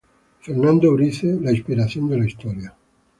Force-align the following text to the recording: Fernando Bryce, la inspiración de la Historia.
Fernando 0.41 0.93
Bryce, 0.95 1.37
la 1.43 1.51
inspiración 1.51 2.09
de 2.09 2.17
la 2.17 2.25
Historia. 2.25 2.73